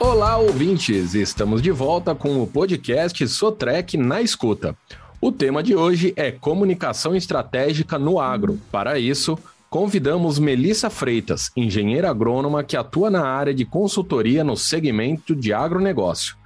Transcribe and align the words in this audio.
Olá, 0.00 0.36
ouvintes! 0.36 1.14
Estamos 1.14 1.60
de 1.60 1.72
volta 1.72 2.14
com 2.14 2.40
o 2.40 2.46
podcast 2.46 3.26
Sotrec 3.26 3.96
na 3.96 4.22
Escuta. 4.22 4.76
O 5.20 5.32
tema 5.32 5.60
de 5.60 5.74
hoje 5.74 6.12
é 6.14 6.30
comunicação 6.30 7.16
estratégica 7.16 7.98
no 7.98 8.20
agro. 8.20 8.60
Para 8.70 8.96
isso, 9.00 9.36
convidamos 9.68 10.38
Melissa 10.38 10.88
Freitas, 10.88 11.50
engenheira 11.56 12.08
agrônoma 12.08 12.62
que 12.62 12.76
atua 12.76 13.10
na 13.10 13.26
área 13.26 13.52
de 13.52 13.64
consultoria 13.64 14.44
no 14.44 14.56
segmento 14.56 15.34
de 15.34 15.52
agronegócio. 15.52 16.36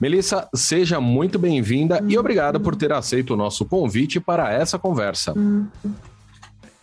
Melissa, 0.00 0.48
seja 0.54 1.00
muito 1.00 1.40
bem-vinda 1.40 2.04
e 2.08 2.16
obrigada 2.16 2.60
por 2.60 2.76
ter 2.76 2.92
aceito 2.92 3.34
o 3.34 3.36
nosso 3.36 3.64
convite 3.64 4.20
para 4.20 4.52
essa 4.52 4.78
conversa. 4.78 5.34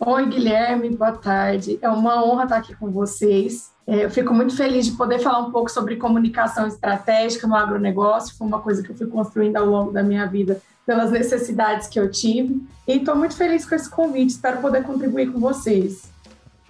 Oi, 0.02 0.26
Guilherme, 0.30 0.88
boa 0.96 1.12
tarde. 1.12 1.78
É 1.82 1.88
uma 1.90 2.24
honra 2.24 2.44
estar 2.44 2.56
aqui 2.56 2.74
com 2.74 2.90
vocês. 2.90 3.70
É, 3.86 4.06
eu 4.06 4.10
fico 4.10 4.32
muito 4.32 4.56
feliz 4.56 4.86
de 4.86 4.92
poder 4.92 5.18
falar 5.18 5.40
um 5.40 5.50
pouco 5.50 5.70
sobre 5.70 5.96
comunicação 5.96 6.66
estratégica 6.66 7.46
no 7.46 7.54
agronegócio. 7.54 8.34
Foi 8.34 8.46
uma 8.46 8.60
coisa 8.60 8.82
que 8.82 8.88
eu 8.88 8.96
fui 8.96 9.08
construindo 9.08 9.58
ao 9.58 9.66
longo 9.66 9.92
da 9.92 10.02
minha 10.02 10.24
vida 10.24 10.58
pelas 10.86 11.10
necessidades 11.10 11.86
que 11.86 12.00
eu 12.00 12.10
tive. 12.10 12.66
E 12.88 12.96
estou 12.96 13.14
muito 13.14 13.36
feliz 13.36 13.66
com 13.66 13.74
esse 13.74 13.90
convite, 13.90 14.30
espero 14.30 14.62
poder 14.62 14.84
contribuir 14.84 15.30
com 15.30 15.38
vocês. 15.38 16.10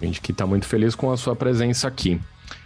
A 0.00 0.04
gente 0.04 0.20
que 0.20 0.32
está 0.32 0.44
muito 0.44 0.66
feliz 0.66 0.96
com 0.96 1.12
a 1.12 1.16
sua 1.16 1.36
presença 1.36 1.86
aqui. 1.86 2.20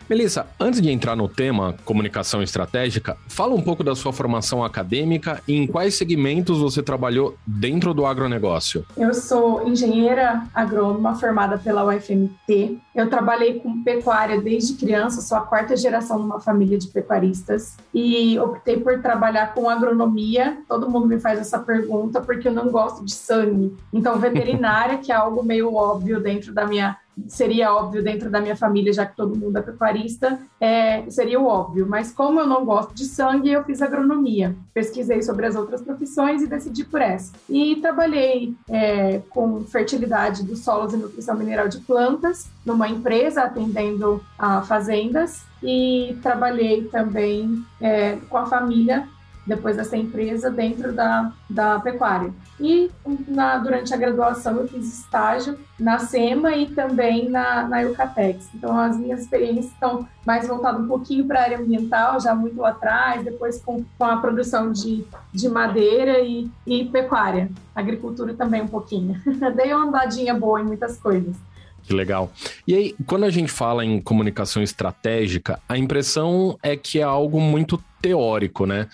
Melissa, 0.09 0.47
antes 0.61 0.83
de 0.83 0.91
entrar 0.91 1.17
no 1.17 1.27
tema 1.27 1.75
comunicação 1.83 2.43
estratégica, 2.43 3.17
fala 3.27 3.55
um 3.55 3.63
pouco 3.63 3.83
da 3.83 3.95
sua 3.95 4.13
formação 4.13 4.63
acadêmica 4.63 5.41
e 5.49 5.55
em 5.55 5.67
quais 5.67 5.97
segmentos 5.97 6.59
você 6.59 6.83
trabalhou 6.83 7.37
dentro 7.47 7.95
do 7.95 8.05
agronegócio. 8.05 8.85
Eu 8.99 9.15
sou 9.15 9.67
engenheira 9.67 10.43
agrônoma 10.55 11.15
formada 11.15 11.57
pela 11.57 11.87
UFMT. 11.87 12.79
Eu 12.95 13.09
trabalhei 13.09 13.61
com 13.61 13.83
pecuária 13.83 14.41
desde 14.41 14.75
criança, 14.75 15.23
sou 15.23 15.39
a 15.39 15.41
quarta 15.41 15.75
geração 15.75 16.19
numa 16.19 16.39
família 16.39 16.77
de 16.77 16.89
pecuaristas 16.89 17.77
e 17.93 18.39
optei 18.39 18.79
por 18.79 19.01
trabalhar 19.01 19.55
com 19.55 19.71
agronomia. 19.71 20.59
Todo 20.69 20.91
mundo 20.91 21.07
me 21.07 21.19
faz 21.19 21.39
essa 21.41 21.59
pergunta 21.59 22.21
porque 22.21 22.49
eu 22.49 22.53
não 22.53 22.69
gosto 22.69 23.03
de 23.03 23.13
sangue. 23.13 23.75
Então, 23.91 24.19
veterinária, 24.19 24.99
que 24.99 25.11
é 25.11 25.15
algo 25.15 25.43
meio 25.43 25.75
óbvio 25.75 26.21
dentro 26.21 26.53
da 26.53 26.67
minha 26.67 26.99
seria 27.29 27.75
óbvio 27.75 28.03
dentro 28.03 28.31
da 28.31 28.41
minha 28.41 28.57
família, 28.57 28.93
já 28.93 29.07
que 29.07 29.17
todo 29.17 29.39
mundo 29.39 29.57
é 29.59 29.63
pecuarista, 29.63 30.39
é, 30.61 31.09
seria 31.11 31.41
o 31.41 31.47
óbvio. 31.47 31.87
Mas 31.89 32.13
como 32.13 32.41
eu 32.41 32.47
não 32.47 32.65
gosto 32.65 32.95
de 32.95 33.05
sangue, 33.05 33.51
eu 33.51 33.65
fiz 33.65 33.81
agronomia. 33.83 34.55
Pesquisei 34.73 35.23
sobre 35.23 35.47
as 35.47 35.55
outras 35.55 35.83
profissões 35.83 36.43
e 36.43 36.47
decidi 36.47 36.85
por 36.85 37.01
essa. 37.01 37.33
E 37.49 37.77
trabalhei 37.77 38.55
é, 38.69 39.21
com 39.31 39.63
fertilidade 39.65 40.43
dos 40.43 40.61
solos 40.61 40.93
e 40.93 40.97
nutrição 40.97 41.37
mineral 41.37 41.69
de 41.69 41.79
plantas 41.81 42.49
numa 42.65 42.89
empresa 42.89 43.43
atendendo 43.43 44.23
a 44.39 44.63
fazendas 44.63 45.43
e 45.63 46.17
trabalhei 46.23 46.85
também 46.85 47.65
é, 47.81 48.17
com 48.29 48.37
a 48.37 48.47
família 48.47 49.09
depois 49.47 49.77
dessa 49.77 49.97
empresa 49.97 50.51
dentro 50.51 50.93
da, 50.93 51.33
da 51.49 51.79
pecuária. 51.81 52.33
E 52.59 52.91
na, 53.29 53.59
durante 53.59 53.93
a 53.93 53.97
graduação 53.97 54.57
eu 54.59 54.69
fiz 54.69 55.01
estágio 55.01 55.59
na 55.79 55.99
SEMA 55.99 56.57
e 56.57 56.67
também 56.67 57.29
na, 57.29 57.67
na 57.67 57.83
Eucatex. 57.83 58.49
Então 58.55 58.79
as 58.79 58.97
minhas 58.97 59.23
experiências 59.23 59.67
estão 59.67 60.07
mais 60.25 60.47
voltadas 60.47 60.81
um 60.81 60.89
pouquinho 60.89 61.27
para 61.27 61.41
a 61.41 61.43
área 61.43 61.59
ambiental, 61.59 62.21
já 62.21 62.35
muito 62.35 62.61
lá 62.61 62.71
atrás, 62.71 63.25
depois 63.25 63.61
com, 63.61 63.85
com 63.99 64.05
a 64.05 64.17
produção 64.17 64.73
de, 64.73 65.05
de 65.33 65.49
madeira 65.49 66.21
e, 66.21 66.51
e 66.67 66.85
pecuária. 66.87 67.51
Agricultura 67.75 68.35
também 68.35 68.63
um 68.63 68.69
pouquinho. 68.69 69.21
Dei 69.57 69.73
uma 69.75 69.87
andadinha 69.87 70.35
boa 70.35 70.61
em 70.61 70.65
muitas 70.65 70.97
coisas. 70.97 71.37
Que 71.83 71.93
legal. 71.93 72.33
E 72.67 72.75
aí, 72.75 72.97
quando 73.07 73.25
a 73.25 73.31
gente 73.31 73.53
fala 73.53 73.85
em 73.85 74.01
comunicação 74.01 74.63
estratégica, 74.63 75.61
a 75.69 75.77
impressão 75.77 76.59
é 76.63 76.77
que 76.77 76.99
é 76.99 77.03
algo 77.03 77.39
muito 77.39 77.83
teórico, 78.01 78.65
né? 78.65 78.89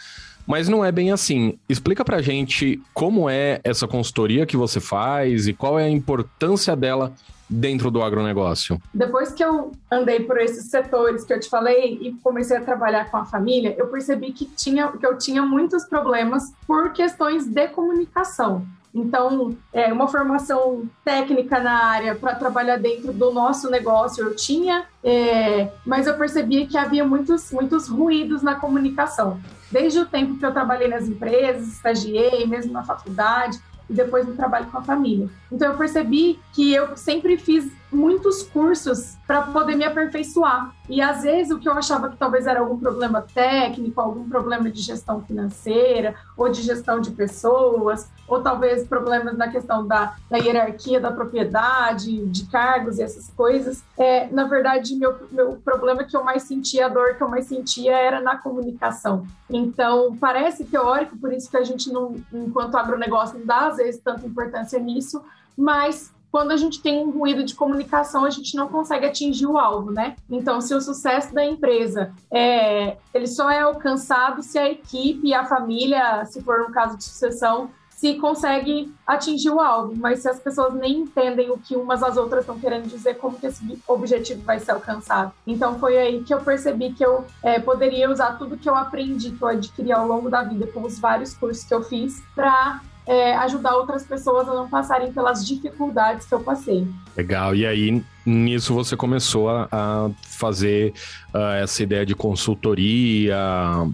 Mas 0.46 0.68
não 0.68 0.84
é 0.84 0.90
bem 0.90 1.12
assim. 1.12 1.58
Explica 1.68 2.04
pra 2.04 2.22
gente 2.22 2.80
como 2.92 3.28
é 3.28 3.60
essa 3.64 3.86
consultoria 3.86 4.46
que 4.46 4.56
você 4.56 4.80
faz 4.80 5.46
e 5.46 5.52
qual 5.52 5.78
é 5.78 5.84
a 5.84 5.90
importância 5.90 6.74
dela 6.74 7.12
dentro 7.48 7.90
do 7.90 8.02
agronegócio? 8.02 8.80
Depois 8.94 9.32
que 9.32 9.42
eu 9.42 9.72
andei 9.90 10.20
por 10.20 10.38
esses 10.38 10.70
setores 10.70 11.24
que 11.24 11.32
eu 11.32 11.40
te 11.40 11.48
falei 11.48 11.98
e 12.00 12.12
comecei 12.22 12.56
a 12.56 12.60
trabalhar 12.60 13.10
com 13.10 13.16
a 13.16 13.24
família, 13.24 13.74
eu 13.76 13.88
percebi 13.88 14.32
que, 14.32 14.44
tinha, 14.44 14.88
que 14.88 15.04
eu 15.04 15.18
tinha 15.18 15.42
muitos 15.42 15.84
problemas 15.84 16.52
por 16.66 16.92
questões 16.92 17.46
de 17.46 17.68
comunicação. 17.68 18.64
Então, 18.94 19.56
é, 19.72 19.92
uma 19.92 20.08
formação 20.08 20.88
técnica 21.04 21.60
na 21.60 21.84
área 21.84 22.14
para 22.14 22.34
trabalhar 22.34 22.76
dentro 22.76 23.12
do 23.12 23.32
nosso 23.32 23.70
negócio 23.70 24.24
eu 24.24 24.34
tinha, 24.34 24.84
é, 25.02 25.70
mas 25.86 26.06
eu 26.06 26.14
percebia 26.14 26.66
que 26.66 26.76
havia 26.76 27.04
muitos, 27.04 27.52
muitos 27.52 27.88
ruídos 27.88 28.42
na 28.42 28.56
comunicação. 28.56 29.40
Desde 29.70 30.00
o 30.00 30.06
tempo 30.06 30.36
que 30.36 30.44
eu 30.44 30.52
trabalhei 30.52 30.88
nas 30.88 31.08
empresas, 31.08 31.68
estagiei, 31.68 32.46
mesmo 32.46 32.72
na 32.72 32.82
faculdade, 32.82 33.58
e 33.88 33.92
depois 33.92 34.26
no 34.26 34.34
trabalho 34.34 34.66
com 34.66 34.78
a 34.78 34.82
família. 34.82 35.28
Então 35.50 35.72
eu 35.72 35.76
percebi 35.76 36.38
que 36.52 36.72
eu 36.72 36.96
sempre 36.96 37.36
fiz 37.36 37.70
muitos 37.92 38.42
cursos 38.42 39.16
para 39.26 39.42
poder 39.42 39.76
me 39.76 39.84
aperfeiçoar. 39.84 40.74
E 40.88 41.00
às 41.00 41.22
vezes 41.22 41.52
o 41.52 41.58
que 41.58 41.68
eu 41.68 41.72
achava 41.72 42.08
que 42.08 42.16
talvez 42.16 42.46
era 42.46 42.60
algum 42.60 42.78
problema 42.78 43.24
técnico, 43.34 44.00
algum 44.00 44.28
problema 44.28 44.70
de 44.70 44.80
gestão 44.80 45.22
financeira, 45.22 46.14
ou 46.36 46.48
de 46.48 46.62
gestão 46.62 47.00
de 47.00 47.10
pessoas, 47.10 48.08
ou 48.26 48.42
talvez 48.42 48.86
problemas 48.86 49.36
na 49.36 49.48
questão 49.48 49.86
da, 49.86 50.14
da 50.28 50.38
hierarquia 50.38 51.00
da 51.00 51.10
propriedade, 51.10 52.26
de 52.26 52.46
cargos 52.46 52.98
e 52.98 53.02
essas 53.02 53.28
coisas, 53.30 53.82
é, 53.98 54.26
na 54.28 54.44
verdade, 54.44 54.94
meu, 54.96 55.16
meu 55.30 55.56
problema 55.64 56.04
que 56.04 56.16
eu 56.16 56.24
mais 56.24 56.42
sentia, 56.42 56.86
a 56.86 56.88
dor 56.88 57.16
que 57.16 57.22
eu 57.22 57.28
mais 57.28 57.46
sentia 57.46 57.96
era 57.96 58.20
na 58.20 58.36
comunicação. 58.36 59.26
Então, 59.48 60.16
parece 60.16 60.64
teórico, 60.64 61.16
por 61.16 61.32
isso 61.32 61.50
que 61.50 61.56
a 61.56 61.64
gente, 61.64 61.92
não, 61.92 62.16
enquanto 62.32 62.76
agronegócio, 62.76 63.38
não 63.38 63.46
dá 63.46 63.68
às 63.68 63.76
vezes 63.76 64.00
tanta 64.00 64.26
importância 64.26 64.78
nisso, 64.78 65.22
mas 65.56 66.12
quando 66.30 66.52
a 66.52 66.56
gente 66.56 66.80
tem 66.80 67.04
um 67.04 67.10
ruído 67.10 67.44
de 67.44 67.54
comunicação, 67.54 68.24
a 68.24 68.30
gente 68.30 68.56
não 68.56 68.68
consegue 68.68 69.06
atingir 69.06 69.46
o 69.46 69.58
alvo, 69.58 69.90
né? 69.90 70.16
Então, 70.30 70.60
se 70.60 70.74
o 70.74 70.80
sucesso 70.80 71.34
da 71.34 71.44
empresa 71.44 72.12
é, 72.32 72.96
ele 73.12 73.26
só 73.26 73.50
é 73.50 73.60
alcançado 73.60 74.42
se 74.42 74.58
a 74.58 74.70
equipe 74.70 75.28
e 75.28 75.34
a 75.34 75.44
família, 75.44 76.24
se 76.26 76.40
for 76.42 76.62
um 76.68 76.72
caso 76.72 76.96
de 76.96 77.04
sucessão, 77.04 77.70
se 78.00 78.14
consegue 78.14 78.90
atingir 79.06 79.50
o 79.50 79.60
alvo, 79.60 79.94
mas 79.94 80.20
se 80.20 80.28
as 80.28 80.40
pessoas 80.40 80.72
nem 80.72 81.00
entendem 81.00 81.50
o 81.50 81.58
que 81.58 81.76
umas 81.76 82.02
às 82.02 82.16
outras 82.16 82.44
estão 82.44 82.58
querendo 82.58 82.88
dizer, 82.88 83.18
como 83.18 83.38
que 83.38 83.46
esse 83.46 83.78
objetivo 83.86 84.42
vai 84.42 84.58
ser 84.58 84.70
alcançado. 84.70 85.32
Então 85.46 85.78
foi 85.78 85.98
aí 85.98 86.24
que 86.24 86.32
eu 86.32 86.40
percebi 86.40 86.94
que 86.94 87.04
eu 87.04 87.26
é, 87.42 87.60
poderia 87.60 88.10
usar 88.10 88.38
tudo 88.38 88.56
que 88.56 88.70
eu 88.70 88.74
aprendi, 88.74 89.32
que 89.32 89.42
eu 89.42 89.48
adquiri 89.48 89.92
ao 89.92 90.06
longo 90.06 90.30
da 90.30 90.42
vida 90.42 90.66
com 90.68 90.80
os 90.82 90.98
vários 90.98 91.34
cursos 91.34 91.62
que 91.62 91.74
eu 91.74 91.82
fiz, 91.82 92.22
para 92.34 92.80
é, 93.10 93.34
ajudar 93.38 93.74
outras 93.74 94.04
pessoas 94.04 94.48
a 94.48 94.54
não 94.54 94.68
passarem 94.68 95.12
pelas 95.12 95.44
dificuldades 95.44 96.28
que 96.28 96.32
eu 96.32 96.38
passei. 96.38 96.86
Legal. 97.16 97.56
E 97.56 97.66
aí, 97.66 98.04
nisso 98.24 98.72
você 98.72 98.96
começou 98.96 99.50
a, 99.50 99.68
a 99.72 100.10
fazer 100.22 100.94
uh, 101.34 101.60
essa 101.60 101.82
ideia 101.82 102.06
de 102.06 102.14
consultoria 102.14 103.36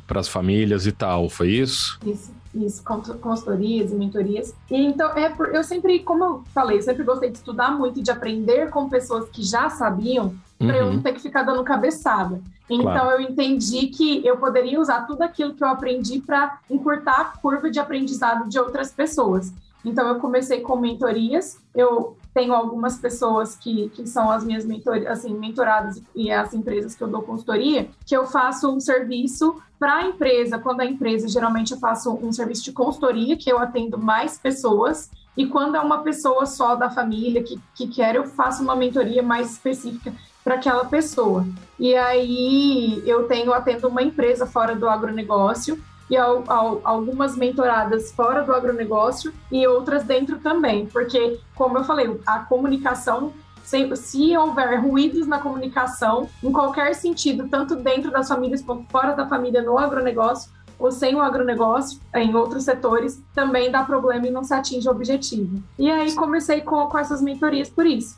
para 0.06 0.20
as 0.20 0.28
famílias 0.28 0.86
e 0.86 0.92
tal, 0.92 1.30
foi 1.30 1.48
isso? 1.48 1.98
Isso 2.04 2.36
isso, 2.54 2.82
consultorias 3.20 3.92
e 3.92 3.94
mentorias. 3.94 4.54
E 4.70 4.76
então, 4.76 5.10
é 5.14 5.28
por, 5.28 5.54
eu 5.54 5.62
sempre, 5.62 5.98
como 5.98 6.24
eu 6.24 6.44
falei, 6.54 6.78
eu 6.78 6.82
sempre 6.82 7.04
gostei 7.04 7.30
de 7.30 7.36
estudar 7.36 7.70
muito 7.70 8.00
e 8.00 8.02
de 8.02 8.10
aprender 8.10 8.70
com 8.70 8.88
pessoas 8.88 9.28
que 9.28 9.42
já 9.42 9.68
sabiam, 9.68 10.34
para 10.58 10.68
uhum. 10.68 10.74
eu 10.74 10.92
não 10.92 11.02
ter 11.02 11.12
que 11.12 11.20
ficar 11.20 11.42
dando 11.42 11.62
cabeçada. 11.62 12.40
Então, 12.68 12.92
claro. 12.92 13.10
eu 13.10 13.20
entendi 13.20 13.86
que 13.88 14.26
eu 14.26 14.38
poderia 14.38 14.80
usar 14.80 15.06
tudo 15.06 15.22
aquilo 15.22 15.54
que 15.54 15.62
eu 15.62 15.68
aprendi 15.68 16.20
para 16.20 16.58
encurtar 16.68 17.20
a 17.20 17.24
curva 17.24 17.70
de 17.70 17.78
aprendizado 17.78 18.48
de 18.48 18.58
outras 18.58 18.90
pessoas. 18.90 19.52
Então, 19.84 20.08
eu 20.08 20.16
comecei 20.16 20.60
com 20.60 20.76
mentorias, 20.76 21.60
eu 21.72 22.16
tenho 22.34 22.52
algumas 22.52 22.98
pessoas 22.98 23.54
que, 23.54 23.88
que 23.90 24.04
são 24.06 24.28
as 24.28 24.44
minhas 24.44 24.64
mentor, 24.64 25.06
assim, 25.06 25.32
mentoradas 25.32 26.02
e 26.12 26.30
as 26.30 26.52
empresas 26.52 26.94
que 26.94 27.04
eu 27.04 27.08
dou 27.08 27.22
consultoria, 27.22 27.88
que 28.04 28.16
eu 28.16 28.26
faço 28.26 28.68
um 28.68 28.80
serviço 28.80 29.56
para 29.78 29.98
a 29.98 30.06
empresa. 30.06 30.58
Quando 30.58 30.80
a 30.80 30.84
empresa, 30.84 31.28
geralmente 31.28 31.72
eu 31.72 31.78
faço 31.78 32.12
um 32.14 32.32
serviço 32.32 32.64
de 32.64 32.72
consultoria, 32.72 33.36
que 33.36 33.50
eu 33.50 33.58
atendo 33.58 33.96
mais 33.96 34.36
pessoas, 34.36 35.08
e 35.36 35.46
quando 35.46 35.76
é 35.76 35.80
uma 35.80 35.98
pessoa 35.98 36.46
só 36.46 36.74
da 36.74 36.90
família 36.90 37.42
que, 37.42 37.60
que 37.74 37.86
quer, 37.86 38.16
eu 38.16 38.24
faço 38.24 38.62
uma 38.62 38.74
mentoria 38.74 39.22
mais 39.22 39.52
específica 39.52 40.12
para 40.46 40.54
aquela 40.54 40.84
pessoa. 40.84 41.44
E 41.76 41.96
aí 41.96 43.02
eu 43.04 43.24
tenho 43.24 43.52
atendo 43.52 43.88
uma 43.88 44.00
empresa 44.00 44.46
fora 44.46 44.76
do 44.76 44.88
agronegócio 44.88 45.76
e 46.08 46.16
ao, 46.16 46.44
ao, 46.46 46.80
algumas 46.84 47.36
mentoradas 47.36 48.12
fora 48.12 48.44
do 48.44 48.54
agronegócio 48.54 49.32
e 49.50 49.66
outras 49.66 50.04
dentro 50.04 50.38
também, 50.38 50.86
porque, 50.86 51.40
como 51.56 51.78
eu 51.78 51.82
falei, 51.82 52.20
a 52.24 52.38
comunicação 52.38 53.32
se, 53.64 53.96
se, 53.96 54.36
houver 54.36 54.80
ruídos 54.80 55.26
na 55.26 55.40
comunicação, 55.40 56.28
em 56.40 56.52
qualquer 56.52 56.94
sentido, 56.94 57.48
tanto 57.48 57.74
dentro 57.74 58.12
das 58.12 58.28
famílias 58.28 58.62
quanto 58.62 58.88
fora 58.88 59.16
da 59.16 59.26
família 59.26 59.60
no 59.60 59.76
agronegócio, 59.76 60.48
ou 60.78 60.92
sem 60.92 61.16
o 61.16 61.20
agronegócio, 61.20 61.98
em 62.14 62.32
outros 62.36 62.62
setores, 62.62 63.20
também 63.34 63.68
dá 63.68 63.82
problema 63.82 64.28
e 64.28 64.30
não 64.30 64.44
se 64.44 64.54
atinge 64.54 64.86
o 64.86 64.92
objetivo. 64.92 65.60
E 65.76 65.90
aí 65.90 66.14
comecei 66.14 66.60
com, 66.60 66.86
com 66.86 66.96
essas 66.96 67.20
mentorias 67.20 67.68
por 67.68 67.84
isso. 67.84 68.16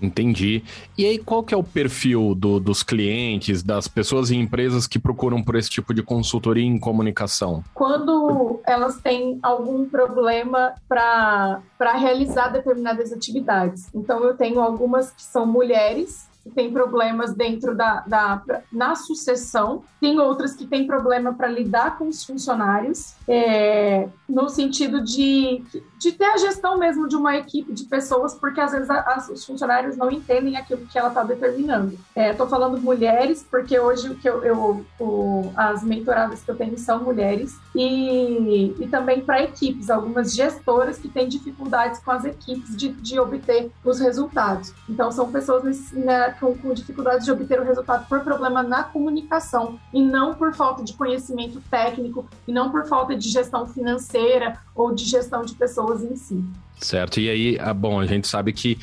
Entendi. 0.00 0.62
E 0.96 1.06
aí, 1.06 1.18
qual 1.18 1.42
que 1.42 1.54
é 1.54 1.56
o 1.56 1.62
perfil 1.62 2.34
do, 2.34 2.60
dos 2.60 2.82
clientes, 2.82 3.62
das 3.62 3.88
pessoas 3.88 4.30
e 4.30 4.36
empresas 4.36 4.86
que 4.86 4.98
procuram 4.98 5.42
por 5.42 5.56
esse 5.56 5.70
tipo 5.70 5.94
de 5.94 6.02
consultoria 6.02 6.64
em 6.64 6.78
comunicação? 6.78 7.64
Quando 7.72 8.60
elas 8.66 9.00
têm 9.00 9.38
algum 9.42 9.88
problema 9.88 10.74
para 10.88 11.62
realizar 11.94 12.48
determinadas 12.48 13.12
atividades. 13.12 13.86
Então, 13.94 14.22
eu 14.22 14.36
tenho 14.36 14.60
algumas 14.60 15.10
que 15.10 15.22
são 15.22 15.46
mulheres 15.46 16.28
que 16.46 16.50
têm 16.50 16.72
problemas 16.72 17.34
dentro 17.34 17.76
da, 17.76 18.04
da 18.06 18.42
na 18.70 18.94
sucessão, 18.94 19.82
tem 20.00 20.20
outras 20.20 20.54
que 20.54 20.64
têm 20.64 20.86
problema 20.86 21.34
para 21.34 21.48
lidar 21.48 21.98
com 21.98 22.06
os 22.06 22.22
funcionários, 22.22 23.15
é, 23.28 24.08
no 24.28 24.48
sentido 24.48 25.02
de, 25.02 25.62
de 25.98 26.12
ter 26.12 26.24
a 26.24 26.36
gestão 26.36 26.78
mesmo 26.78 27.08
de 27.08 27.16
uma 27.16 27.36
equipe 27.36 27.72
de 27.72 27.84
pessoas, 27.84 28.34
porque 28.34 28.60
às 28.60 28.72
vezes 28.72 28.88
a, 28.88 29.00
a, 29.00 29.32
os 29.32 29.44
funcionários 29.44 29.96
não 29.96 30.10
entendem 30.10 30.56
aquilo 30.56 30.86
que 30.86 30.98
ela 30.98 31.08
está 31.08 31.22
determinando. 31.22 31.98
Estou 32.14 32.46
é, 32.46 32.48
falando 32.48 32.80
mulheres, 32.80 33.44
porque 33.48 33.78
hoje 33.78 34.10
o 34.10 34.14
que 34.16 34.28
eu, 34.28 34.44
eu 34.44 34.86
o, 35.00 35.52
as 35.56 35.82
mentoradas 35.82 36.42
que 36.42 36.50
eu 36.50 36.56
tenho 36.56 36.78
são 36.78 37.02
mulheres, 37.02 37.58
e, 37.74 38.74
e 38.78 38.88
também 38.88 39.20
para 39.20 39.42
equipes, 39.42 39.90
algumas 39.90 40.34
gestoras 40.34 40.98
que 40.98 41.08
têm 41.08 41.28
dificuldades 41.28 42.00
com 42.00 42.10
as 42.10 42.24
equipes 42.24 42.76
de, 42.76 42.88
de 42.88 43.18
obter 43.18 43.70
os 43.84 44.00
resultados. 44.00 44.72
Então, 44.88 45.10
são 45.10 45.30
pessoas 45.30 45.64
nesse, 45.64 45.96
né, 45.96 46.30
com, 46.40 46.56
com 46.56 46.72
dificuldades 46.72 47.24
de 47.24 47.32
obter 47.32 47.60
o 47.60 47.64
resultado 47.64 48.06
por 48.08 48.20
problema 48.20 48.62
na 48.62 48.84
comunicação 48.84 49.78
e 49.92 50.02
não 50.02 50.34
por 50.34 50.54
falta 50.54 50.82
de 50.82 50.92
conhecimento 50.92 51.60
técnico 51.70 52.26
e 52.46 52.52
não 52.52 52.70
por 52.70 52.86
falta 52.86 53.15
de 53.16 53.28
gestão 53.28 53.66
financeira 53.66 54.58
ou 54.74 54.94
de 54.94 55.04
gestão 55.04 55.42
de 55.42 55.54
pessoas 55.54 56.02
em 56.02 56.16
si. 56.16 56.44
Certo. 56.78 57.20
E 57.20 57.28
aí, 57.28 57.58
ah, 57.58 57.72
bom, 57.72 58.00
a 58.00 58.06
gente 58.06 58.28
sabe 58.28 58.52
que 58.52 58.78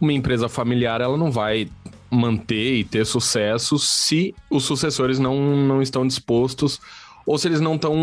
uma 0.00 0.12
empresa 0.12 0.48
familiar 0.48 1.00
ela 1.00 1.16
não 1.16 1.30
vai 1.30 1.68
manter 2.10 2.78
e 2.78 2.84
ter 2.84 3.04
sucesso 3.04 3.78
se 3.78 4.34
os 4.50 4.64
sucessores 4.64 5.18
não, 5.18 5.36
não 5.56 5.82
estão 5.82 6.06
dispostos 6.06 6.80
ou 7.28 7.36
se 7.36 7.46
eles 7.46 7.60
não 7.60 7.74
estão 7.74 7.94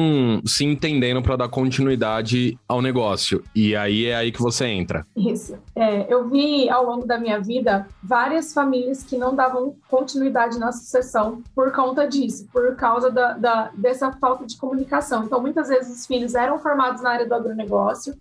se 0.45 0.63
entendendo 0.63 1.19
para 1.19 1.36
dar 1.36 1.50
continuidade 1.50 2.60
ao 2.68 2.80
negócio. 2.80 3.44
E 3.56 3.75
aí 3.75 4.06
é 4.06 4.16
aí 4.16 4.31
que 4.31 4.39
você 4.39 4.68
entra. 4.68 5.04
Isso. 5.18 5.57
É, 5.75 6.13
eu 6.13 6.30
vi 6.30 6.69
ao 6.69 6.86
longo 6.86 7.07
da 7.07 7.18
minha 7.18 7.39
vida 7.39 7.88
várias 8.04 8.54
famílias 8.54 9.01
que 9.01 9.18
não 9.18 9.36
davam 9.36 9.75
continuidade 9.89 10.60
na 10.60 10.72
sucessão 10.72 11.42
por 11.56 11.72
conta 11.72 12.07
disso, 12.07 12.48
por 12.54 12.75
causa 12.75 13.10
da, 13.10 13.33
da, 13.33 13.72
dessa 13.75 14.12
falta 14.12 14.45
de 14.45 14.56
comunicação. 14.57 15.24
Então, 15.24 15.42
muitas 15.42 15.69
vezes 15.69 16.01
os 16.01 16.06
filhos 16.06 16.36
eram 16.36 16.60
formados 16.60 17.01
na 17.01 17.10
área 17.10 17.25
do 17.25 17.33
agronegócio 17.33 18.16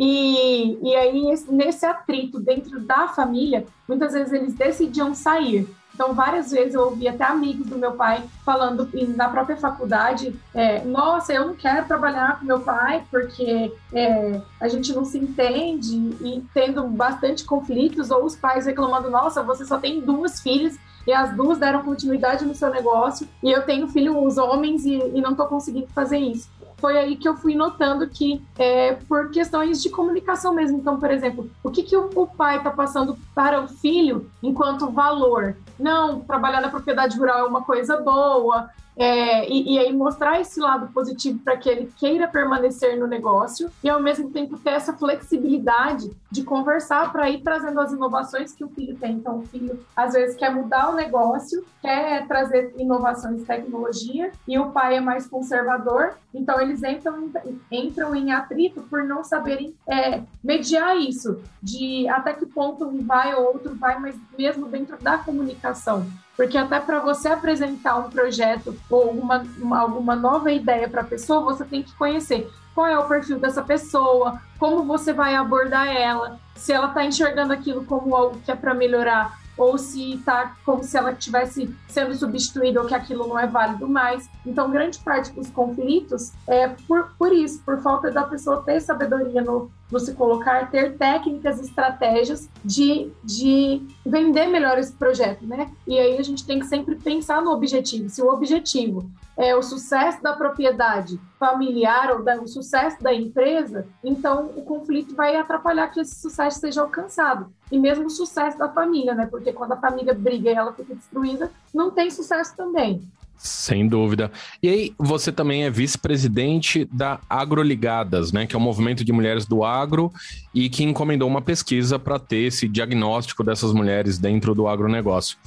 e, 0.00 0.78
e 0.80 0.94
aí, 0.94 1.24
nesse 1.48 1.84
atrito 1.84 2.38
dentro 2.38 2.78
da 2.78 3.08
família, 3.08 3.66
muitas 3.88 4.12
vezes 4.12 4.32
eles 4.32 4.54
decidiam 4.54 5.12
sair. 5.12 5.68
Então, 5.98 6.14
várias 6.14 6.52
vezes 6.52 6.74
eu 6.74 6.82
ouvi 6.82 7.08
até 7.08 7.24
amigos 7.24 7.66
do 7.66 7.76
meu 7.76 7.94
pai 7.94 8.22
falando 8.44 8.88
na 9.16 9.28
própria 9.28 9.56
faculdade: 9.56 10.32
é, 10.54 10.84
Nossa, 10.84 11.32
eu 11.32 11.48
não 11.48 11.56
quero 11.56 11.88
trabalhar 11.88 12.38
com 12.38 12.46
meu 12.46 12.60
pai 12.60 13.04
porque 13.10 13.74
é, 13.92 14.40
a 14.60 14.68
gente 14.68 14.92
não 14.92 15.04
se 15.04 15.18
entende, 15.18 15.96
e 16.20 16.44
tendo 16.54 16.84
bastante 16.84 17.44
conflitos, 17.44 18.12
ou 18.12 18.24
os 18.24 18.36
pais 18.36 18.66
reclamando: 18.66 19.10
Nossa, 19.10 19.42
você 19.42 19.64
só 19.64 19.76
tem 19.76 20.00
duas 20.00 20.40
filhas 20.40 20.78
e 21.04 21.12
as 21.12 21.34
duas 21.34 21.58
deram 21.58 21.82
continuidade 21.82 22.44
no 22.44 22.54
seu 22.54 22.70
negócio, 22.70 23.28
e 23.42 23.50
eu 23.50 23.62
tenho 23.66 23.88
filhos 23.88 24.38
homens 24.38 24.84
e, 24.84 24.94
e 24.94 25.20
não 25.20 25.32
estou 25.32 25.48
conseguindo 25.48 25.88
fazer 25.88 26.18
isso 26.18 26.48
foi 26.78 26.96
aí 26.96 27.16
que 27.16 27.28
eu 27.28 27.36
fui 27.36 27.54
notando 27.54 28.08
que 28.08 28.42
é 28.58 28.94
por 28.94 29.30
questões 29.30 29.82
de 29.82 29.90
comunicação 29.90 30.54
mesmo. 30.54 30.78
Então, 30.78 30.98
por 30.98 31.10
exemplo, 31.10 31.50
o 31.62 31.70
que, 31.70 31.82
que 31.82 31.96
o, 31.96 32.26
pai 32.26 32.58
está 32.58 32.70
passando 32.70 33.16
para 33.34 33.60
o 33.60 33.68
filho 33.68 34.30
enquanto 34.42 34.90
valor? 34.90 35.56
Não, 35.78 36.20
trabalhar 36.20 36.60
na 36.60 36.68
propriedade 36.68 37.18
rural 37.18 37.40
é 37.40 37.44
uma 37.44 37.62
coisa 37.62 37.96
boa, 37.96 38.70
é, 38.98 39.48
e, 39.48 39.74
e, 39.74 39.78
aí 39.78 39.92
mostrar 39.92 40.40
esse 40.40 40.58
lado 40.58 40.88
positivo 40.92 41.38
para 41.38 41.56
que 41.56 41.68
ele 41.68 41.92
queira 41.96 42.26
permanecer 42.26 42.98
no 42.98 43.06
negócio 43.06 43.70
e 43.82 43.88
ao 43.88 44.02
mesmo 44.02 44.30
tempo 44.30 44.58
ter 44.58 44.70
essa 44.70 44.92
flexibilidade 44.92 46.10
de 46.30 46.42
conversar 46.42 47.12
para 47.12 47.30
ir 47.30 47.40
trazendo 47.42 47.80
as 47.80 47.92
inovações 47.92 48.52
que 48.52 48.64
o 48.64 48.68
filho 48.68 48.96
tem. 48.96 49.14
Então, 49.14 49.38
o 49.38 49.46
filho 49.46 49.78
às 49.94 50.14
vezes 50.14 50.36
quer 50.36 50.52
mudar 50.52 50.90
o 50.90 50.96
negócio, 50.96 51.64
quer 51.80 52.26
trazer 52.26 52.74
inovações, 52.76 53.44
tecnologia, 53.44 54.32
e 54.46 54.58
o 54.58 54.70
pai 54.70 54.96
é 54.96 55.00
mais 55.00 55.26
conservador, 55.26 56.14
então 56.34 56.60
eles 56.60 56.82
entram, 56.82 57.30
entram 57.70 58.14
em 58.14 58.32
atrito 58.32 58.82
por 58.82 59.04
não 59.04 59.22
saberem 59.22 59.74
é, 59.86 60.22
mediar 60.42 60.96
isso, 60.96 61.40
de 61.62 62.08
até 62.08 62.32
que 62.32 62.46
ponto 62.46 62.84
um 62.84 63.06
vai 63.06 63.34
ou 63.34 63.46
outro 63.46 63.74
vai, 63.76 63.98
mas 63.98 64.16
mesmo 64.36 64.66
dentro 64.66 64.96
da 65.00 65.18
comunicação. 65.18 66.04
Porque 66.38 66.56
até 66.56 66.78
para 66.78 67.00
você 67.00 67.26
apresentar 67.26 67.96
um 67.96 68.10
projeto 68.10 68.72
ou 68.88 69.10
uma, 69.10 69.44
uma 69.58 69.80
alguma 69.80 70.14
nova 70.14 70.52
ideia 70.52 70.88
para 70.88 71.00
a 71.00 71.04
pessoa, 71.04 71.40
você 71.40 71.64
tem 71.64 71.82
que 71.82 71.92
conhecer 71.96 72.48
qual 72.76 72.86
é 72.86 72.96
o 72.96 73.08
perfil 73.08 73.40
dessa 73.40 73.60
pessoa, 73.60 74.40
como 74.56 74.84
você 74.84 75.12
vai 75.12 75.34
abordar 75.34 75.88
ela, 75.88 76.38
se 76.54 76.72
ela 76.72 76.86
está 76.86 77.04
enxergando 77.04 77.52
aquilo 77.52 77.84
como 77.84 78.14
algo 78.14 78.38
que 78.38 78.52
é 78.52 78.54
para 78.54 78.72
melhorar 78.72 79.36
ou 79.56 79.76
se 79.76 80.14
está 80.14 80.54
como 80.64 80.84
se 80.84 80.96
ela 80.96 81.10
estivesse 81.10 81.74
sendo 81.88 82.14
substituída 82.14 82.80
ou 82.80 82.86
que 82.86 82.94
aquilo 82.94 83.26
não 83.26 83.36
é 83.36 83.44
válido 83.44 83.88
mais. 83.88 84.30
Então, 84.46 84.70
grande 84.70 85.00
parte 85.00 85.32
dos 85.32 85.50
conflitos 85.50 86.30
é 86.46 86.68
por, 86.86 87.16
por 87.18 87.32
isso, 87.32 87.60
por 87.64 87.82
falta 87.82 88.12
da 88.12 88.22
pessoa 88.22 88.62
ter 88.62 88.78
sabedoria 88.80 89.42
no, 89.42 89.72
se 89.96 90.14
colocar, 90.14 90.70
ter 90.70 90.98
técnicas, 90.98 91.60
estratégias 91.60 92.48
de, 92.62 93.10
de 93.24 93.80
vender 94.04 94.46
melhor 94.48 94.78
esse 94.78 94.92
projeto, 94.92 95.46
né? 95.46 95.70
E 95.86 95.98
aí 95.98 96.18
a 96.18 96.22
gente 96.22 96.44
tem 96.44 96.58
que 96.58 96.66
sempre 96.66 96.96
pensar 96.96 97.40
no 97.40 97.50
objetivo. 97.50 98.08
Se 98.10 98.20
o 98.20 98.28
objetivo 98.28 99.08
é 99.34 99.54
o 99.54 99.62
sucesso 99.62 100.22
da 100.22 100.34
propriedade 100.34 101.18
familiar 101.38 102.10
ou 102.10 102.22
da, 102.22 102.34
o 102.42 102.48
sucesso 102.48 103.02
da 103.02 103.14
empresa, 103.14 103.86
então 104.02 104.50
o 104.56 104.62
conflito 104.62 105.14
vai 105.14 105.36
atrapalhar 105.36 105.88
que 105.88 106.00
esse 106.00 106.20
sucesso 106.20 106.60
seja 106.60 106.82
alcançado. 106.82 107.50
E 107.70 107.78
mesmo 107.78 108.06
o 108.06 108.10
sucesso 108.10 108.58
da 108.58 108.68
família, 108.68 109.14
né? 109.14 109.26
Porque 109.26 109.52
quando 109.52 109.72
a 109.72 109.76
família 109.76 110.12
briga 110.12 110.50
e 110.50 110.54
ela 110.54 110.72
fica 110.72 110.94
destruída, 110.94 111.50
não 111.72 111.90
tem 111.90 112.10
sucesso 112.10 112.56
também. 112.56 113.08
Sem 113.38 113.86
dúvida. 113.86 114.32
E 114.60 114.68
aí, 114.68 114.94
você 114.98 115.30
também 115.30 115.64
é 115.64 115.70
vice-presidente 115.70 116.84
da 116.92 117.20
Agroligadas, 117.30 118.32
né? 118.32 118.46
Que 118.46 118.56
é 118.56 118.58
um 118.58 118.62
movimento 118.62 119.04
de 119.04 119.12
mulheres 119.12 119.46
do 119.46 119.64
agro 119.64 120.12
e 120.52 120.68
que 120.68 120.82
encomendou 120.82 121.28
uma 121.28 121.40
pesquisa 121.40 121.98
para 121.98 122.18
ter 122.18 122.48
esse 122.48 122.66
diagnóstico 122.66 123.44
dessas 123.44 123.72
mulheres 123.72 124.18
dentro 124.18 124.54
do 124.54 124.66
agronegócio. 124.66 125.38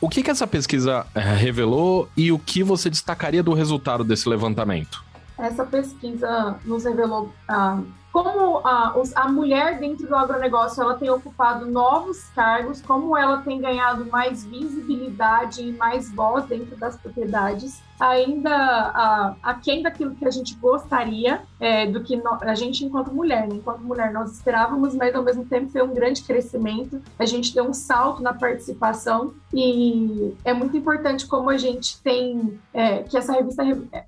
O 0.00 0.08
que, 0.08 0.22
que 0.22 0.30
essa 0.30 0.46
pesquisa 0.46 1.06
eh, 1.14 1.20
revelou 1.20 2.08
e 2.16 2.32
o 2.32 2.38
que 2.38 2.62
você 2.62 2.90
destacaria 2.90 3.42
do 3.42 3.52
resultado 3.52 4.02
desse 4.02 4.28
levantamento? 4.28 5.04
Essa 5.38 5.64
pesquisa 5.64 6.56
nos 6.64 6.84
revelou 6.84 7.32
ah, 7.48 7.80
como 8.14 8.58
a, 8.58 8.94
a 9.16 9.28
mulher 9.28 9.80
dentro 9.80 10.06
do 10.06 10.14
agronegócio 10.14 10.80
ela 10.80 10.94
tem 10.94 11.10
ocupado 11.10 11.66
novos 11.66 12.22
cargos, 12.28 12.80
como 12.80 13.18
ela 13.18 13.38
tem 13.38 13.60
ganhado 13.60 14.06
mais 14.06 14.44
visibilidade 14.44 15.62
e 15.62 15.72
mais 15.72 16.14
voz 16.14 16.44
dentro 16.44 16.76
das 16.76 16.96
propriedades, 16.96 17.82
ainda 17.98 19.34
aquém 19.42 19.82
daquilo 19.82 20.14
que 20.14 20.24
a 20.24 20.30
gente 20.30 20.54
gostaria, 20.54 21.42
é, 21.58 21.86
do 21.86 22.04
que 22.04 22.16
no, 22.16 22.38
a 22.40 22.54
gente 22.54 22.84
enquanto 22.84 23.12
mulher, 23.12 23.48
né? 23.48 23.56
enquanto 23.56 23.80
mulher 23.80 24.12
nós 24.12 24.32
esperávamos, 24.32 24.94
mas 24.94 25.12
ao 25.12 25.22
mesmo 25.22 25.44
tempo 25.44 25.72
foi 25.72 25.82
um 25.82 25.92
grande 25.92 26.22
crescimento, 26.22 27.02
a 27.18 27.26
gente 27.26 27.52
deu 27.52 27.64
um 27.64 27.74
salto 27.74 28.22
na 28.22 28.32
participação 28.32 29.34
e 29.52 30.34
é 30.44 30.52
muito 30.52 30.76
importante 30.76 31.26
como 31.26 31.50
a 31.50 31.56
gente 31.56 32.00
tem, 32.00 32.60
é, 32.72 33.02
que 33.02 33.16
essa 33.16 33.32
revista, 33.32 33.64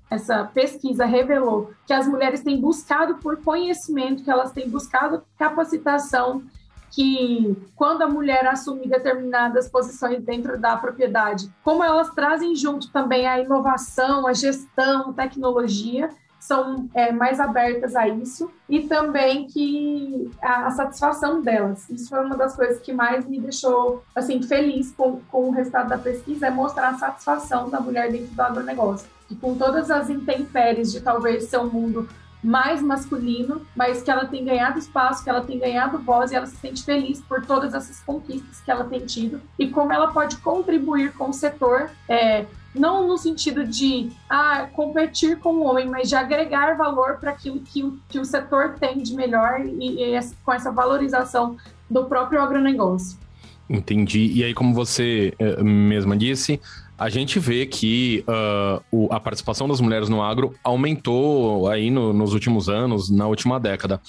essa 0.09 0.45
pesquisa 0.53 1.05
revelou 1.05 1.71
que 1.85 1.93
as 1.93 2.07
mulheres 2.07 2.41
têm 2.41 2.59
buscado 2.59 3.15
por 3.15 3.37
conhecimento 3.37 3.96
conhecimento, 3.97 4.23
que 4.23 4.29
elas 4.29 4.51
têm 4.51 4.69
buscado 4.69 5.23
capacitação, 5.37 6.43
que 6.91 7.55
quando 7.75 8.03
a 8.03 8.07
mulher 8.07 8.47
assume 8.47 8.87
determinadas 8.87 9.67
posições 9.67 10.23
dentro 10.23 10.57
da 10.57 10.77
propriedade, 10.77 11.51
como 11.63 11.83
elas 11.83 12.09
trazem 12.11 12.55
junto 12.55 12.91
também 12.91 13.27
a 13.27 13.39
inovação, 13.39 14.27
a 14.27 14.33
gestão, 14.33 15.11
tecnologia, 15.13 16.09
são 16.39 16.87
é, 16.93 17.11
mais 17.11 17.41
abertas 17.41 17.93
a 17.93 18.07
isso 18.07 18.49
e 18.69 18.87
também 18.87 19.47
que 19.47 20.31
a, 20.41 20.67
a, 20.67 20.71
satisfação 20.71 21.41
delas. 21.41 21.89
Isso 21.89 22.07
foi 22.07 22.23
uma 22.23 22.37
das 22.37 22.55
coisas 22.55 22.79
que 22.79 22.93
mais 22.93 23.25
me 23.25 23.37
deixou 23.37 24.01
assim 24.15 24.41
feliz 24.41 24.91
com, 24.91 25.19
com 25.29 25.49
o 25.49 25.51
resultado 25.51 25.89
da 25.89 25.97
pesquisa, 25.97 26.47
é 26.47 26.49
mostrar 26.49 26.89
a 26.89 26.97
satisfação 26.97 27.69
da 27.69 27.81
mulher 27.81 28.09
dentro 28.09 28.33
do 28.33 28.41
agronegócio. 28.41 29.09
E 29.29 29.35
com 29.35 29.57
todas 29.57 29.91
as 29.91 30.09
intempéries 30.09 30.89
de 30.89 31.01
talvez 31.01 31.45
ser 31.45 31.57
um 31.57 31.69
mundo 31.69 32.07
mais 32.43 32.81
masculino, 32.81 33.61
mas 33.75 34.01
que 34.01 34.11
ela 34.11 34.25
tem 34.25 34.45
ganhado 34.45 34.79
espaço, 34.79 35.23
que 35.23 35.29
ela 35.29 35.41
tem 35.41 35.59
ganhado 35.59 35.97
voz 35.99 36.31
e 36.31 36.35
ela 36.35 36.45
se 36.45 36.55
sente 36.57 36.83
feliz 36.83 37.21
por 37.21 37.45
todas 37.45 37.73
essas 37.73 37.99
conquistas 38.01 38.61
que 38.61 38.69
ela 38.69 38.85
tem 38.85 39.05
tido 39.05 39.41
e 39.57 39.67
como 39.67 39.91
ela 39.91 40.11
pode 40.11 40.37
contribuir 40.37 41.13
com 41.13 41.29
o 41.29 41.33
setor, 41.33 41.89
é, 42.07 42.45
não 42.75 43.07
no 43.07 43.17
sentido 43.17 43.65
de 43.65 44.11
ah, 44.29 44.67
competir 44.73 45.39
com 45.39 45.55
o 45.55 45.63
homem, 45.63 45.87
mas 45.87 46.09
de 46.09 46.15
agregar 46.15 46.77
valor 46.77 47.17
para 47.17 47.31
aquilo 47.31 47.59
que 47.59 47.83
o, 47.83 47.99
que 48.07 48.19
o 48.19 48.25
setor 48.25 48.75
tem 48.79 48.99
de 48.99 49.15
melhor 49.15 49.61
e, 49.61 50.15
e 50.15 50.19
com 50.45 50.53
essa 50.53 50.71
valorização 50.71 51.57
do 51.89 52.05
próprio 52.05 52.41
agronegócio. 52.41 53.17
Entendi. 53.69 54.31
E 54.33 54.43
aí, 54.43 54.53
como 54.53 54.73
você 54.73 55.33
uh, 55.39 55.63
mesma 55.63 56.15
disse, 56.15 56.61
a 56.97 57.09
gente 57.09 57.39
vê 57.39 57.65
que 57.65 58.25
uh, 58.27 58.83
o, 58.91 59.13
a 59.13 59.19
participação 59.19 59.67
das 59.67 59.79
mulheres 59.79 60.09
no 60.09 60.21
agro 60.21 60.55
aumentou 60.63 61.69
aí 61.69 61.91
no, 61.91 62.11
nos 62.13 62.33
últimos 62.33 62.67
anos, 62.69 63.09
na 63.09 63.27
última 63.27 63.59
década. 63.59 64.01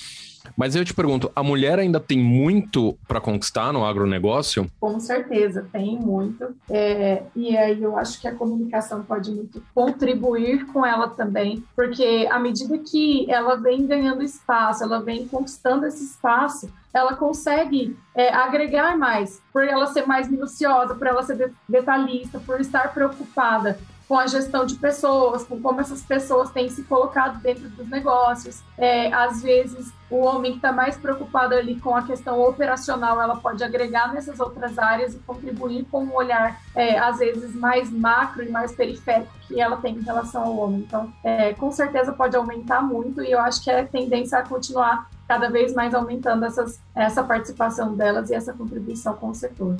Mas 0.57 0.75
eu 0.75 0.85
te 0.85 0.95
pergunto, 0.95 1.31
a 1.37 1.43
mulher 1.43 1.79
ainda 1.79 2.01
tem 2.01 2.19
muito 2.19 2.97
para 3.07 3.21
conquistar 3.21 3.73
no 3.73 3.85
agronegócio? 3.85 4.71
Com 4.81 4.99
certeza, 4.99 5.69
tem 5.71 5.99
muito. 5.99 6.55
É, 6.71 7.23
e 7.37 7.57
aí 7.57 7.83
eu 7.83 7.99
acho 7.99 8.21
que 8.21 8.27
a 8.27 8.35
comunicação 8.35 9.03
pode 9.03 9.31
muito 9.31 9.63
contribuir 9.75 10.67
com 10.67 10.85
ela 10.85 11.09
também, 11.09 11.63
porque 11.77 12.27
à 12.31 12.39
medida 12.39 12.79
que 12.79 13.31
ela 13.31 13.57
vem 13.57 13.87
ganhando 13.87 14.23
espaço, 14.23 14.83
ela 14.83 15.01
vem 15.01 15.29
conquistando 15.29 15.87
esse 15.87 16.05
espaço, 16.05 16.69
ela 16.93 17.15
consegue 17.15 17.99
é, 18.15 18.33
agregar 18.33 18.97
mais, 18.97 19.43
por 19.53 19.65
ela 19.65 19.87
ser 19.87 20.07
mais 20.07 20.29
minuciosa, 20.29 20.95
por 20.95 21.07
ela 21.07 21.23
ser 21.23 21.53
detalhista, 21.69 22.41
por 22.41 22.61
estar 22.61 22.93
preocupada 22.93 23.79
com 24.09 24.19
a 24.19 24.27
gestão 24.27 24.65
de 24.65 24.75
pessoas, 24.77 25.45
com 25.45 25.61
como 25.61 25.83
essas 25.83 26.03
pessoas 26.03 26.51
têm 26.51 26.71
se 26.71 26.83
colocado 26.85 27.43
dentro 27.43 27.69
dos 27.69 27.87
negócios. 27.89 28.63
É, 28.79 29.13
às 29.13 29.43
vezes, 29.43 29.93
o 30.11 30.21
homem 30.21 30.53
que 30.53 30.59
está 30.59 30.73
mais 30.73 30.97
preocupado 30.97 31.55
ali 31.55 31.79
com 31.79 31.95
a 31.95 32.03
questão 32.03 32.41
operacional, 32.41 33.21
ela 33.21 33.37
pode 33.37 33.63
agregar 33.63 34.15
nessas 34.15 34.41
outras 34.41 34.79
áreas 34.79 35.15
e 35.15 35.19
contribuir 35.19 35.85
com 35.91 36.05
um 36.05 36.15
olhar, 36.15 36.59
é, 36.75 36.99
às 36.99 37.19
vezes, 37.19 37.55
mais 37.55 37.91
macro 37.91 38.43
e 38.43 38.49
mais 38.49 38.75
periférico 38.75 39.31
que 39.47 39.61
ela 39.61 39.77
tem 39.77 39.95
em 39.95 40.03
relação 40.03 40.43
ao 40.43 40.57
homem. 40.57 40.81
Então, 40.81 41.13
é, 41.23 41.53
com 41.53 41.71
certeza 41.71 42.11
pode 42.11 42.35
aumentar 42.35 42.81
muito 42.81 43.23
e 43.23 43.31
eu 43.31 43.41
acho 43.41 43.63
que 43.63 43.71
é 43.71 43.85
tendência 43.85 44.39
a 44.39 44.43
continuar 44.43 45.07
cada 45.29 45.51
vez 45.51 45.75
mais 45.75 45.95
aumentando 45.95 46.47
essas, 46.47 46.81
essa 46.95 47.23
participação 47.23 47.95
delas 47.95 48.31
e 48.31 48.35
essa 48.35 48.55
contribuição 48.55 49.15
com 49.15 49.29
o 49.29 49.35
setor. 49.35 49.77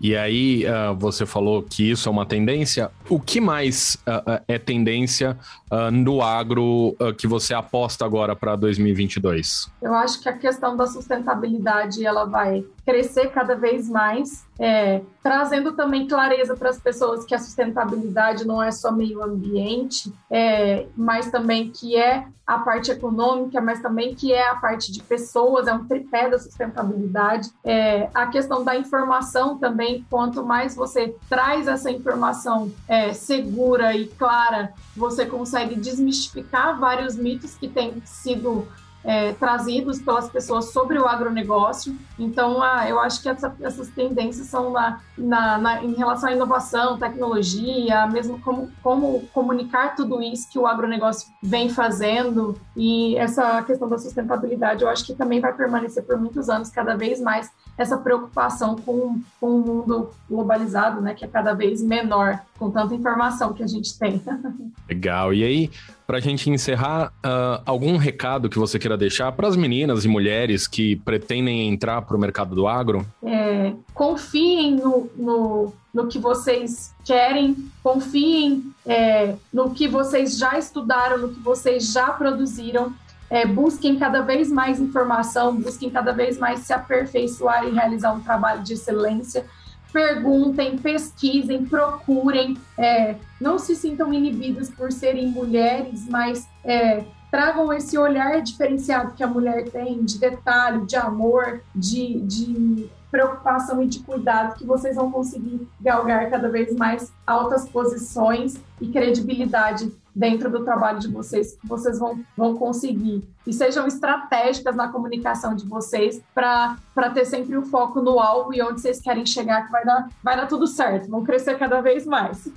E 0.00 0.16
aí, 0.16 0.64
uh, 0.66 0.94
você 0.96 1.24
falou 1.24 1.62
que 1.62 1.90
isso 1.90 2.08
é 2.08 2.12
uma 2.12 2.26
tendência. 2.26 2.90
O 3.08 3.20
que 3.20 3.40
mais 3.40 3.96
uh, 4.06 4.42
é 4.48 4.58
tendência 4.58 5.38
uh, 5.70 5.90
no 5.90 6.22
agro 6.22 6.96
que 7.18 7.26
você 7.26 7.54
aposta 7.54 8.04
agora 8.04 8.34
para 8.34 8.56
2022? 8.56 9.70
Eu 9.80 9.94
acho 9.94 10.20
que 10.20 10.28
a 10.28 10.36
questão 10.36 10.76
da 10.76 10.86
sustentabilidade 10.86 12.04
ela 12.04 12.24
vai 12.24 12.64
crescer 12.84 13.28
cada 13.30 13.54
vez 13.54 13.88
mais, 13.88 14.44
é, 14.58 15.02
trazendo 15.22 15.72
também 15.72 16.06
clareza 16.06 16.56
para 16.56 16.68
as 16.68 16.78
pessoas 16.78 17.24
que 17.24 17.34
a 17.34 17.38
sustentabilidade 17.38 18.44
não 18.46 18.62
é 18.62 18.70
só 18.70 18.90
meio 18.90 19.22
ambiente, 19.22 20.12
é, 20.30 20.86
mas 20.96 21.30
também 21.30 21.70
que 21.70 21.96
é 21.96 22.26
a 22.44 22.58
parte 22.58 22.90
econômica, 22.90 23.60
mas 23.60 23.80
também 23.80 24.14
que 24.14 24.32
é 24.32 24.48
a 24.48 24.56
parte 24.56 24.90
de 24.90 25.00
pessoas, 25.02 25.68
é 25.68 25.72
um 25.72 25.86
tripé 25.86 26.28
da 26.28 26.38
sustentabilidade. 26.38 27.50
É, 27.64 28.08
a 28.12 28.26
questão 28.26 28.64
da 28.64 28.76
informação 28.76 29.58
também, 29.58 29.81
quanto 30.08 30.44
mais 30.44 30.74
você 30.74 31.14
traz 31.28 31.66
essa 31.66 31.90
informação 31.90 32.72
é, 32.88 33.12
segura 33.12 33.94
e 33.96 34.06
clara, 34.06 34.72
você 34.96 35.26
consegue 35.26 35.74
desmistificar 35.74 36.78
vários 36.78 37.16
mitos 37.16 37.54
que 37.54 37.68
têm 37.68 38.02
sido 38.04 38.66
é, 39.04 39.32
trazidos 39.32 40.00
pelas 40.00 40.28
pessoas 40.28 40.66
sobre 40.66 40.98
o 40.98 41.06
agronegócio. 41.06 41.96
Então, 42.18 42.62
ah, 42.62 42.88
eu 42.88 43.00
acho 43.00 43.20
que 43.22 43.28
essa, 43.28 43.54
essas 43.60 43.88
tendências 43.88 44.46
são 44.46 44.70
na, 44.70 45.00
na, 45.16 45.58
na, 45.58 45.84
em 45.84 45.94
relação 45.94 46.28
à 46.28 46.32
inovação, 46.32 46.98
tecnologia, 46.98 48.06
mesmo 48.06 48.40
como, 48.40 48.70
como 48.82 49.26
comunicar 49.32 49.96
tudo 49.96 50.22
isso 50.22 50.48
que 50.50 50.58
o 50.58 50.66
agronegócio 50.66 51.32
vem 51.42 51.68
fazendo 51.68 52.58
e 52.76 53.16
essa 53.16 53.62
questão 53.62 53.88
da 53.88 53.98
sustentabilidade, 53.98 54.82
eu 54.82 54.88
acho 54.88 55.04
que 55.04 55.14
também 55.14 55.40
vai 55.40 55.52
permanecer 55.52 56.04
por 56.04 56.16
muitos 56.16 56.48
anos, 56.48 56.70
cada 56.70 56.96
vez 56.96 57.20
mais 57.20 57.50
essa 57.76 57.96
preocupação 57.96 58.76
com, 58.76 59.20
com 59.40 59.46
o 59.46 59.60
mundo 59.60 60.10
globalizado, 60.28 61.00
né, 61.00 61.14
que 61.14 61.24
é 61.24 61.28
cada 61.28 61.54
vez 61.54 61.82
menor, 61.82 62.40
com 62.58 62.70
tanta 62.70 62.94
informação 62.94 63.52
que 63.52 63.62
a 63.62 63.66
gente 63.66 63.98
tem. 63.98 64.20
Legal. 64.88 65.32
E 65.32 65.42
aí, 65.42 65.70
para 66.06 66.18
a 66.18 66.20
gente 66.20 66.50
encerrar, 66.50 67.12
uh, 67.24 67.62
algum 67.64 67.96
recado 67.96 68.48
que 68.48 68.58
você 68.58 68.78
queira 68.78 68.96
deixar 68.96 69.32
para 69.32 69.48
as 69.48 69.56
meninas 69.56 70.04
e 70.04 70.08
mulheres 70.08 70.68
que 70.68 70.96
pretendem 70.96 71.68
entrar 71.68 72.02
para 72.02 72.16
o 72.16 72.20
mercado 72.20 72.54
do 72.54 72.66
agro? 72.66 73.06
É, 73.24 73.72
confiem 73.94 74.76
no, 74.76 75.10
no, 75.16 75.72
no, 75.92 76.06
que 76.08 76.18
vocês 76.18 76.94
querem, 77.04 77.56
confiem 77.82 78.62
é, 78.84 79.34
no 79.52 79.70
que 79.70 79.88
vocês 79.88 80.36
já 80.36 80.58
estudaram, 80.58 81.18
no 81.18 81.28
que 81.30 81.40
vocês 81.40 81.92
já 81.92 82.10
produziram. 82.10 82.92
É, 83.32 83.46
busquem 83.46 83.98
cada 83.98 84.20
vez 84.20 84.52
mais 84.52 84.78
informação, 84.78 85.56
busquem 85.56 85.88
cada 85.88 86.12
vez 86.12 86.36
mais 86.36 86.60
se 86.60 86.72
aperfeiçoar 86.74 87.64
e 87.64 87.70
realizar 87.70 88.12
um 88.12 88.20
trabalho 88.20 88.62
de 88.62 88.74
excelência. 88.74 89.46
Perguntem, 89.90 90.76
pesquisem, 90.76 91.64
procurem, 91.64 92.58
é, 92.76 93.16
não 93.40 93.58
se 93.58 93.74
sintam 93.74 94.12
inibidos 94.12 94.68
por 94.68 94.92
serem 94.92 95.28
mulheres, 95.28 96.06
mas 96.10 96.46
é, 96.62 97.04
tragam 97.30 97.72
esse 97.72 97.96
olhar 97.96 98.42
diferenciado 98.42 99.12
que 99.12 99.22
a 99.22 99.26
mulher 99.26 99.66
tem, 99.70 100.04
de 100.04 100.18
detalhe, 100.18 100.84
de 100.84 100.96
amor, 100.96 101.62
de, 101.74 102.20
de 102.20 102.90
preocupação 103.10 103.82
e 103.82 103.86
de 103.86 104.00
cuidado, 104.00 104.58
que 104.58 104.66
vocês 104.66 104.94
vão 104.94 105.10
conseguir 105.10 105.66
galgar 105.80 106.28
cada 106.28 106.50
vez 106.50 106.76
mais 106.76 107.10
altas 107.26 107.66
posições 107.66 108.56
e 108.78 108.88
credibilidade 108.88 109.90
dentro 110.14 110.50
do 110.50 110.64
trabalho 110.64 110.98
de 110.98 111.08
vocês, 111.08 111.56
que 111.56 111.66
vocês 111.66 111.98
vão, 111.98 112.20
vão 112.36 112.56
conseguir. 112.56 113.22
E 113.46 113.52
sejam 113.52 113.86
estratégicas 113.86 114.76
na 114.76 114.88
comunicação 114.88 115.54
de 115.54 115.66
vocês 115.66 116.22
para 116.34 116.76
ter 117.12 117.24
sempre 117.24 117.56
o 117.56 117.62
foco 117.62 118.00
no 118.00 118.20
alvo 118.20 118.54
e 118.54 118.62
onde 118.62 118.80
vocês 118.80 119.00
querem 119.00 119.26
chegar, 119.26 119.66
que 119.66 119.72
vai 119.72 119.84
dar, 119.84 120.08
vai 120.22 120.36
dar 120.36 120.46
tudo 120.46 120.66
certo, 120.66 121.08
vão 121.08 121.24
crescer 121.24 121.58
cada 121.58 121.80
vez 121.80 122.06
mais. 122.06 122.48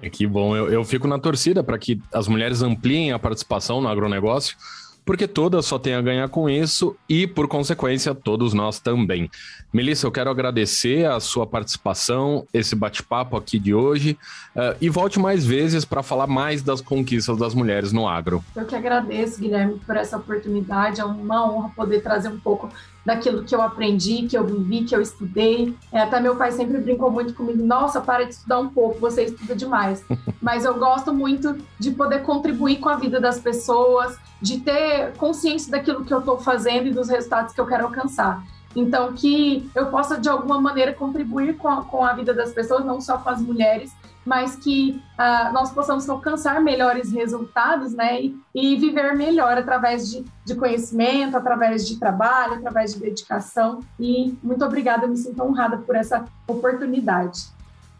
É 0.00 0.08
que 0.08 0.26
bom, 0.26 0.56
eu, 0.56 0.70
eu 0.70 0.84
fico 0.84 1.08
na 1.08 1.18
torcida 1.18 1.62
para 1.62 1.78
que 1.78 2.00
as 2.12 2.28
mulheres 2.28 2.62
ampliem 2.62 3.12
a 3.12 3.18
participação 3.18 3.80
no 3.80 3.88
agronegócio 3.88 4.56
porque 5.04 5.28
todas 5.28 5.66
só 5.66 5.78
têm 5.78 5.94
a 5.94 6.00
ganhar 6.00 6.28
com 6.28 6.48
isso 6.48 6.96
e, 7.08 7.26
por 7.26 7.46
consequência, 7.46 8.14
todos 8.14 8.54
nós 8.54 8.80
também. 8.80 9.30
Melissa, 9.72 10.06
eu 10.06 10.12
quero 10.12 10.30
agradecer 10.30 11.06
a 11.06 11.20
sua 11.20 11.46
participação, 11.46 12.46
esse 12.52 12.74
bate-papo 12.74 13.36
aqui 13.36 13.58
de 13.58 13.74
hoje 13.74 14.16
uh, 14.56 14.76
e 14.80 14.88
volte 14.88 15.18
mais 15.18 15.44
vezes 15.44 15.84
para 15.84 16.02
falar 16.02 16.26
mais 16.26 16.62
das 16.62 16.80
conquistas 16.80 17.36
das 17.36 17.54
mulheres 17.54 17.92
no 17.92 18.08
agro. 18.08 18.42
Eu 18.56 18.64
que 18.64 18.74
agradeço, 18.74 19.40
Guilherme, 19.40 19.78
por 19.84 19.96
essa 19.96 20.16
oportunidade. 20.16 21.00
É 21.00 21.04
uma 21.04 21.50
honra 21.50 21.70
poder 21.70 22.00
trazer 22.00 22.28
um 22.28 22.38
pouco 22.38 22.70
daquilo 23.04 23.44
que 23.44 23.54
eu 23.54 23.60
aprendi, 23.60 24.26
que 24.26 24.36
eu 24.36 24.44
vivi, 24.44 24.84
que 24.84 24.94
eu 24.94 25.00
estudei. 25.00 25.76
É, 25.92 26.00
até 26.00 26.20
meu 26.20 26.36
pai 26.36 26.52
sempre 26.52 26.78
brincou 26.78 27.10
muito 27.10 27.34
comigo: 27.34 27.64
nossa, 27.64 28.00
para 28.00 28.24
de 28.24 28.34
estudar 28.34 28.60
um 28.60 28.68
pouco, 28.68 28.98
você 28.98 29.24
estuda 29.24 29.54
demais. 29.54 30.04
Mas 30.40 30.64
eu 30.64 30.74
gosto 30.74 31.12
muito 31.12 31.58
de 31.78 31.90
poder 31.90 32.22
contribuir 32.22 32.76
com 32.76 32.88
a 32.88 32.96
vida 32.96 33.20
das 33.20 33.38
pessoas, 33.38 34.16
de 34.40 34.60
ter 34.60 35.12
consciência 35.16 35.70
daquilo 35.70 36.04
que 36.04 36.12
eu 36.12 36.20
estou 36.20 36.38
fazendo 36.38 36.86
e 36.86 36.92
dos 36.92 37.08
resultados 37.08 37.52
que 37.52 37.60
eu 37.60 37.66
quero 37.66 37.84
alcançar. 37.84 38.42
Então, 38.76 39.12
que 39.12 39.70
eu 39.74 39.86
possa, 39.86 40.18
de 40.18 40.28
alguma 40.28 40.60
maneira, 40.60 40.92
contribuir 40.92 41.56
com 41.56 41.68
a, 41.68 41.84
com 41.84 42.04
a 42.04 42.12
vida 42.12 42.34
das 42.34 42.52
pessoas, 42.52 42.84
não 42.84 43.00
só 43.00 43.18
com 43.18 43.28
as 43.28 43.40
mulheres, 43.40 43.92
mas 44.24 44.56
que 44.56 45.00
uh, 45.18 45.52
nós 45.52 45.70
possamos 45.70 46.08
alcançar 46.08 46.60
melhores 46.60 47.12
resultados, 47.12 47.92
né? 47.92 48.22
E, 48.22 48.36
e 48.54 48.76
viver 48.76 49.14
melhor 49.14 49.58
através 49.58 50.10
de, 50.10 50.24
de, 50.44 50.54
conhecimento, 50.54 51.36
através 51.36 51.86
de 51.86 51.98
trabalho, 51.98 52.54
através 52.54 52.94
de 52.94 53.00
dedicação. 53.00 53.80
E 54.00 54.34
muito 54.42 54.64
obrigada, 54.64 55.04
eu 55.04 55.10
me 55.10 55.16
sinto 55.16 55.42
honrada 55.42 55.76
por 55.78 55.94
essa 55.94 56.24
oportunidade. 56.46 57.42